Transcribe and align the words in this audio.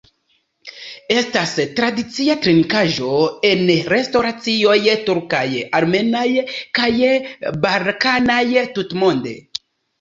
Estas 1.15 1.51
tradicia 1.79 2.35
trinkaĵo 2.45 3.11
en 3.51 3.63
restoracioj 3.95 4.79
turkaj, 5.11 5.45
armenaj 5.83 6.27
kaj 6.81 6.91
balkanaj 7.69 8.45
tutmonde. 8.81 9.39